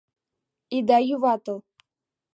[0.77, 1.59] Ида юватыл.